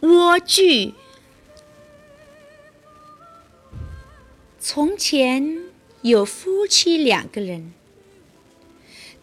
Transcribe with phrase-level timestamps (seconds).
[0.00, 0.92] 莴苣。
[4.58, 5.64] 从前
[6.02, 7.72] 有夫妻两个人，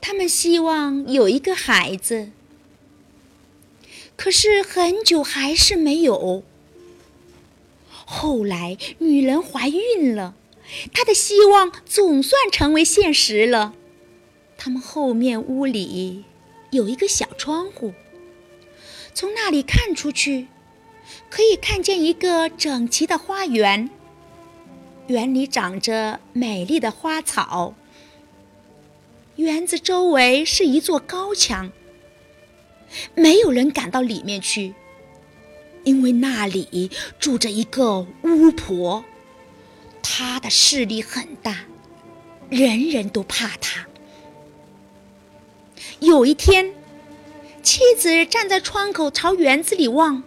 [0.01, 2.31] 他们希望有一个孩子，
[4.15, 6.43] 可是很久还是没有。
[7.89, 10.35] 后来女人怀孕了，
[10.93, 13.73] 她的希望总算成为现实了。
[14.57, 16.23] 他们后面屋里
[16.71, 17.93] 有一个小窗户。
[19.13, 20.47] 从那里看出去，
[21.29, 23.89] 可以看见一个整齐的花园。
[25.07, 27.73] 园里长着美丽的花草。
[29.35, 31.71] 园子周围是一座高墙，
[33.15, 34.73] 没有人敢到里面去，
[35.83, 39.03] 因为那里住着一个巫婆，
[40.01, 41.65] 她的势力很大，
[42.49, 43.87] 人人都怕她。
[45.99, 46.73] 有一天。
[47.63, 50.21] 妻子站在窗口朝园子里望，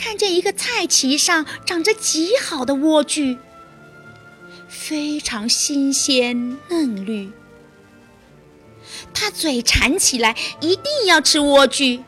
[0.00, 3.36] 看见一个菜畦上长着极好的莴苣，
[4.66, 7.30] 非常新鲜嫩绿。
[9.12, 12.00] 他嘴馋起来，一定要吃莴苣。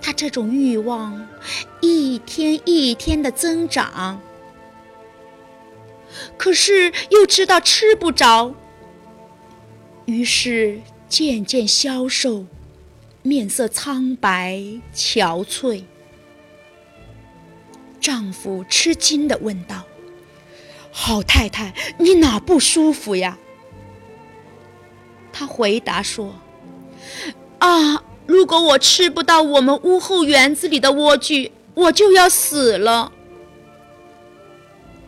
[0.00, 1.28] 他这种欲望
[1.80, 4.22] 一天一天的增长，
[6.36, 8.54] 可是又知道吃不着，
[10.06, 10.80] 于是。
[11.08, 12.46] 渐渐消瘦，
[13.22, 14.62] 面色苍白
[14.94, 15.82] 憔悴。
[18.00, 19.84] 丈夫吃惊地问道
[20.90, 23.38] ：“好太太，你哪不舒服呀？”
[25.32, 26.34] 她回答说
[27.60, 33.12] ：“啊，如果我吃不到我们屋后园子里的莴苣，我就要死了。”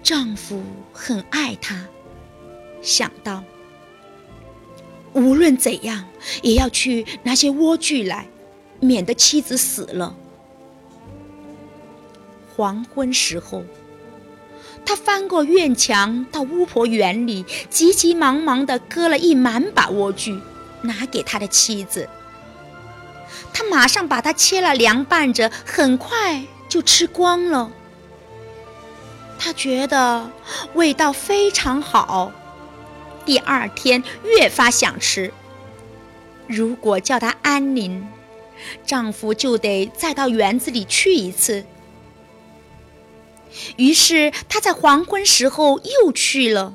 [0.02, 1.86] 丈夫很爱她，
[2.82, 3.42] 想到。
[5.14, 6.08] 无论怎样，
[6.42, 8.26] 也要去拿些莴苣来，
[8.80, 10.16] 免得妻子死了。
[12.54, 13.64] 黄昏时候，
[14.84, 20.40] 他翻过院墙，到巫婆园里，急急忙忙地割了一满把莴苣，
[20.82, 22.08] 拿给他的妻子。
[23.54, 27.70] 他马上把它切了凉拌着，很快就吃光了。
[29.38, 30.30] 他觉得
[30.74, 32.32] 味道非常好。
[33.24, 35.32] 第二天越发想吃。
[36.48, 38.06] 如果叫她安宁，
[38.84, 41.64] 丈夫就得再到园子里去一次。
[43.76, 46.74] 于是他在黄昏时候又去了。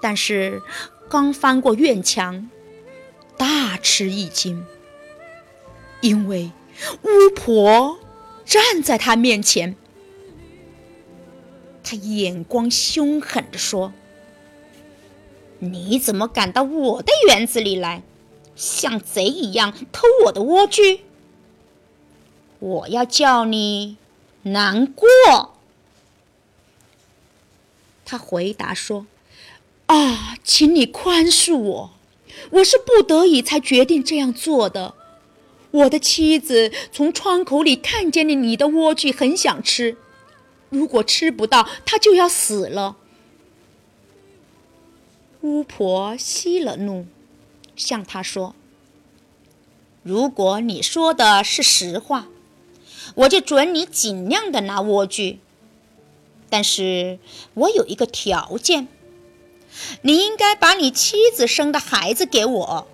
[0.00, 0.62] 但是
[1.08, 2.50] 刚翻过院墙，
[3.36, 4.64] 大吃一惊，
[6.00, 6.52] 因为
[7.02, 7.98] 巫婆
[8.44, 9.76] 站在他面前。
[11.82, 13.92] 他眼光凶狠地说。
[15.62, 18.02] 你怎么敢到我的园子里来，
[18.56, 21.00] 像贼一样偷我的莴苣？
[22.60, 23.98] 我要叫你
[24.42, 25.08] 难过。
[28.04, 29.06] 他回答说
[29.86, 31.90] ：“啊，请你宽恕我，
[32.50, 34.94] 我是不得已才决定这样做的。
[35.70, 39.96] 我的妻子从窗口里看见了你的莴苣，很想吃，
[40.68, 42.96] 如果吃不到，她就要死了。”
[45.42, 47.06] 巫婆息了怒，
[47.76, 48.54] 向他说
[50.02, 52.26] ：“如果你说的是实话，
[53.20, 55.38] 我就准你尽量的拿莴苣。
[56.48, 57.18] 但是
[57.54, 58.88] 我有一个条件，
[60.02, 62.86] 你应该把你妻子生的孩子给我。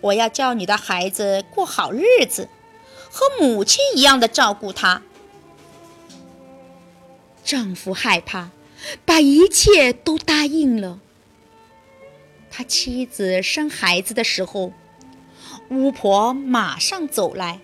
[0.00, 2.48] 我要叫你的孩子过好日子，
[3.10, 5.02] 和母亲一样的照顾他。”
[7.44, 8.50] 丈夫害怕，
[9.04, 10.98] 把一切都答应了。
[12.50, 14.72] 他妻子生孩子的时候，
[15.70, 17.60] 巫婆马上走来，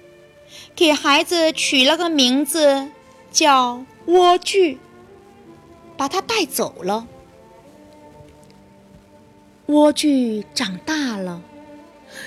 [0.75, 2.89] 给孩子取了个名字，
[3.31, 4.79] 叫莴苣，
[5.97, 7.07] 把他带走了。
[9.67, 11.43] 莴苣长大了，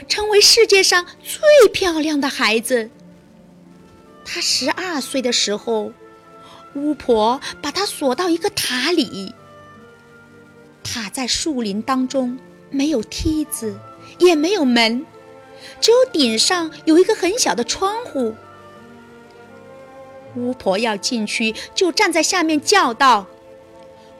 [0.07, 2.89] 成为世界上最漂亮的孩子。
[4.23, 5.91] 他十二岁的时候，
[6.75, 9.33] 巫婆把他锁到一个塔里，
[10.83, 12.37] 塔在树林当中。
[12.73, 13.77] 没有梯子，
[14.17, 15.05] 也没有门，
[15.79, 18.35] 只有顶上有一个很小的窗户。
[20.35, 23.27] 巫婆要进去，就站在下面叫道：“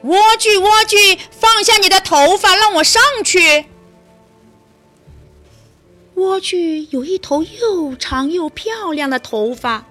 [0.03, 3.65] 莴苣，莴苣，放下你的头发，让我上去。”
[6.15, 9.85] 莴苣有一头又长又漂亮的头发，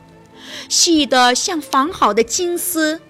[0.69, 3.01] 细得像纺好的金丝。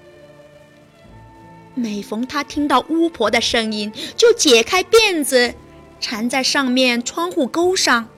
[1.75, 5.55] 每逢他听到巫婆的声音，就解开辫子，
[6.01, 8.09] 缠在上面窗户钩上，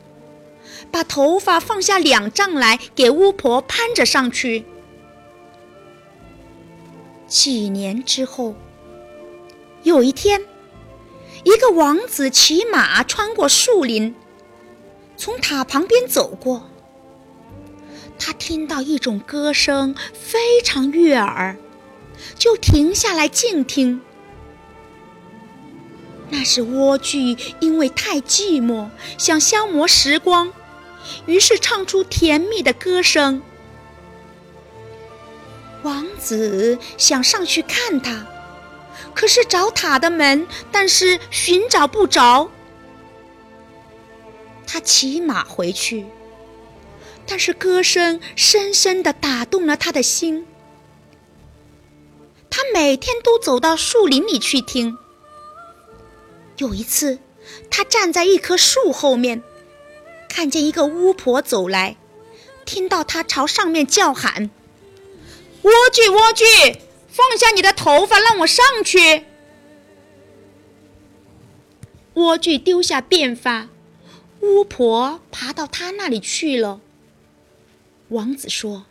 [0.92, 4.64] 把头发放下两丈来，给巫婆攀着上去。
[7.26, 8.54] 几年之后，
[9.82, 10.44] 有一天，
[11.44, 14.14] 一个王子骑马穿过树林，
[15.16, 16.68] 从塔旁边走过。
[18.18, 21.56] 他听到一种歌声非常悦耳，
[22.38, 24.02] 就停下来静听。
[26.28, 30.52] 那是莴苣因为太寂寞，想消磨时光，
[31.26, 33.42] 于是唱出甜蜜的歌声。
[35.82, 38.26] 王子想上去看他，
[39.14, 42.50] 可是找塔的门，但是寻找不着。
[44.66, 46.06] 他骑马回去。
[47.24, 50.44] 但是歌声深深地打动了他的心。
[52.50, 54.98] 他每天都走到树林里去听。
[56.58, 57.20] 有一次，
[57.70, 59.42] 他站在一棵树后面，
[60.32, 61.98] 看见一个巫婆走来，
[62.64, 64.48] 听到她朝上面叫喊
[65.62, 69.26] ：“莴苣，莴苣，放下你的头发，让我上去。”
[72.16, 73.68] 莴苣丢下辫发，
[74.40, 76.80] 巫婆爬到他那里去了。
[78.08, 78.86] 王子说：“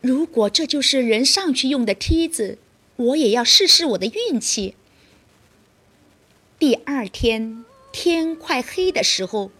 [0.00, 2.56] 如果这就是人上去用的梯子，
[2.96, 4.74] 我也要试试我的运气。”
[6.58, 9.50] 第二天天快黑的时候，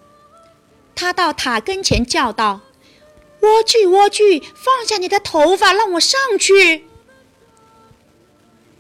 [1.01, 2.61] 他到塔跟前叫道
[3.41, 6.85] ：“莴苣，莴苣，放下你的头发，让我上去。”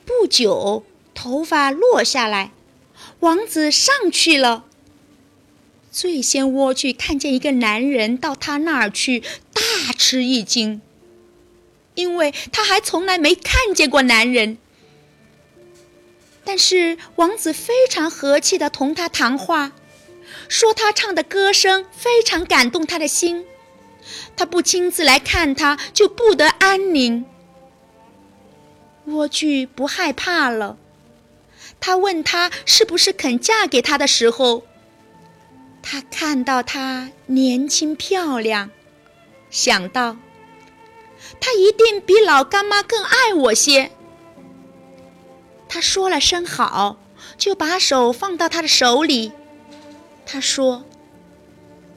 [0.04, 0.84] 不久，
[1.14, 2.52] 头发落下来，
[3.20, 4.66] 王子上去了。
[5.90, 9.20] 最先，莴苣看见一个男人到他那儿去，
[9.54, 10.82] 大吃一惊，
[11.94, 14.58] 因为他还从来没看见过男人。
[16.44, 19.72] 但是王子非常和气的同他谈话，
[20.50, 23.46] 说他唱的歌声非常感动他的心，
[24.36, 27.24] 他不亲自来看他就不得安宁。
[29.06, 30.76] 莴苣不害怕了，
[31.78, 34.64] 他问他是不是肯嫁给他的时候。
[35.82, 38.70] 他看到她年轻漂亮，
[39.50, 40.16] 想到
[41.40, 43.92] 她一定比老干妈更爱我些。
[45.68, 46.98] 他说了声好，
[47.38, 49.32] 就把手放到他的手里。
[50.30, 50.84] 他说：“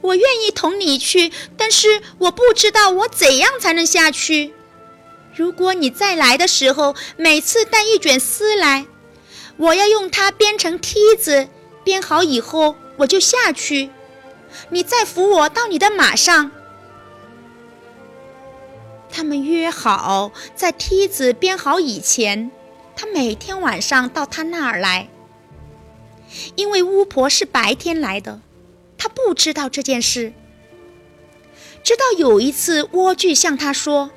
[0.00, 4.52] 我愿意同你去，但是我不知道我怎样才能下去。
[5.34, 8.86] 如果你再来的时候，每次带一卷丝来，
[9.56, 11.48] 我要用它编成梯子，
[11.84, 13.90] 编好以后。”我就下去，
[14.70, 16.52] 你再扶我到你的马上。
[19.10, 22.52] 他们约好在梯子编好以前，
[22.94, 25.08] 他每天晚上到他那儿来。
[26.56, 28.40] 因为巫婆是白天来的，
[28.96, 30.32] 她不知道这件事。
[31.82, 34.10] 直到有一次，莴苣向他说：“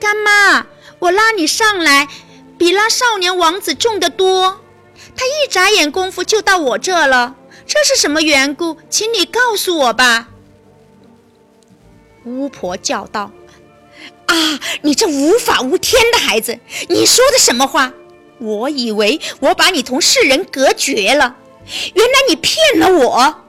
[0.00, 0.66] 干妈，
[0.98, 2.08] 我拉你上来，
[2.56, 4.60] 比拉少年王子重得多。
[5.14, 8.76] 他一眨眼功夫就到我这了。”这是什么缘故？
[8.90, 10.28] 请你告诉我吧。”
[12.24, 13.30] 巫婆叫道。
[14.26, 16.58] “啊，你这无法无天的孩子，
[16.88, 17.92] 你说的什么话？
[18.44, 21.36] 我以为我把你同世人隔绝了，
[21.94, 23.40] 原来你骗了我。”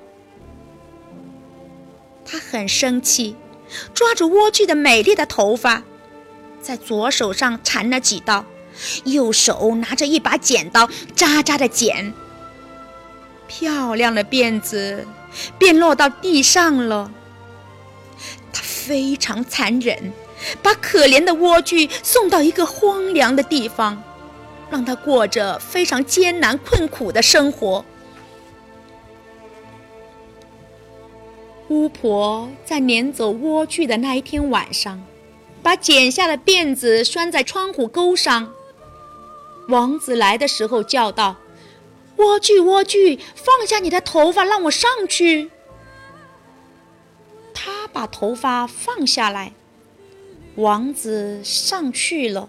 [2.26, 3.36] 他很生气，
[3.94, 5.84] 抓住莴苣的美丽的头发，
[6.62, 8.46] 在左手上缠了几道，
[9.04, 12.14] 右手拿着一把剪刀，扎扎的剪。
[13.48, 15.06] 漂亮的辫子
[15.60, 17.12] 便落到地上了。
[18.52, 20.12] 他非常残忍，
[20.64, 24.02] 把可怜的莴苣送到一个荒凉的地方，
[24.70, 27.86] 让他过着非常艰难困苦的生活。
[31.68, 35.04] 巫婆在撵走莴苣的那一天晚上，
[35.64, 38.54] 把剪下的辫子拴在窗户钩上。
[39.70, 41.38] 王子来的时候叫道。
[42.18, 45.52] 莴苣，莴苣，放下你的头发，让我上去。
[47.54, 49.52] 他把头发放下来，
[50.56, 52.48] 王子上去了。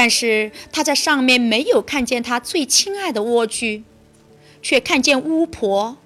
[0.00, 3.82] 但是他在上面没有看见他最亲爱的莴苣，
[4.62, 5.98] 却看见巫婆。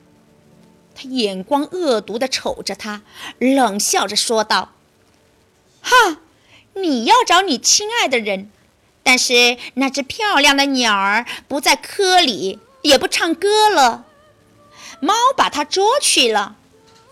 [0.97, 3.03] 他眼光恶毒地瞅着他，
[3.39, 4.73] 冷笑着说道
[5.81, 6.19] ：“哈，
[6.75, 8.51] 你要找你亲爱的人。”
[9.05, 14.07] 但是那只漂亮的鸟儿不在窠里，也不唱歌了。
[14.99, 16.57] 猫把它捉去了，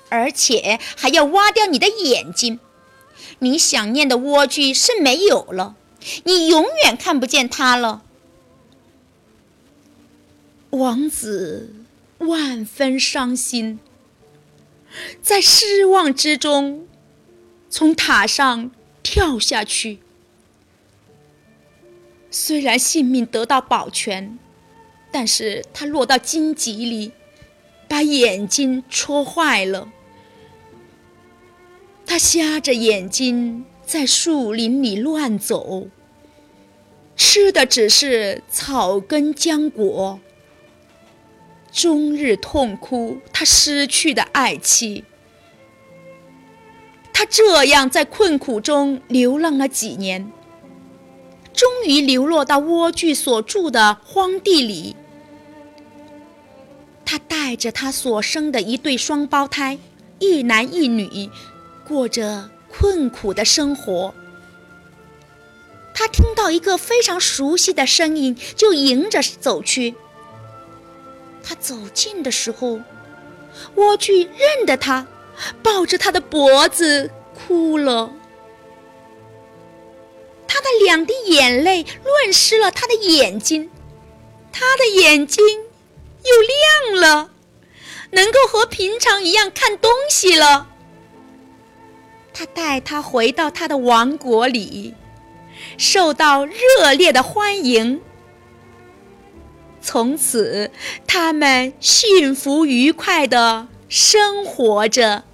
[0.08, 2.58] 而且还要挖掉你的眼睛。
[3.38, 5.76] 你想念的莴苣是没有了，
[6.24, 8.02] 你永远看不见他了。
[10.70, 11.74] 王子
[12.18, 13.78] 万分伤心，
[15.20, 16.86] 在失望之中，
[17.68, 18.70] 从塔上
[19.02, 19.98] 跳下去。
[22.30, 24.38] 虽然性命得到保全，
[25.10, 27.12] 但是他落到荆棘里，
[27.86, 29.92] 把眼睛戳坏了。
[32.06, 35.88] 他瞎着眼睛在树林里乱走，
[37.14, 40.18] 吃的只是草根浆果。
[41.70, 45.04] 终日痛哭他失去的爱妻。
[47.12, 50.32] 他这样在困苦中流浪了几年，
[51.52, 54.96] 终于流落到莴苣所住的荒地里。
[57.04, 59.78] 他带着他所生的一对双胞胎，
[60.18, 61.28] 一男一女，
[61.86, 62.48] 过着
[62.82, 64.12] 困苦的生活。
[65.94, 69.94] 他听到一个非常熟悉的声音，就迎着走去。
[71.44, 72.80] 他走近的时候，
[73.76, 75.06] 莴苣认得他，
[75.62, 78.12] 抱着他的脖子哭了。
[80.48, 83.70] 他的两滴眼泪润湿了他的眼睛，
[84.52, 85.44] 他的眼睛
[86.24, 87.30] 又亮了，
[88.10, 90.70] 能够和平常一样看东西了。
[92.32, 94.94] 他带他回到他的王国里，
[95.76, 98.00] 受到热烈的欢迎。
[99.80, 100.70] 从此，
[101.06, 105.24] 他们幸福愉快的生活着。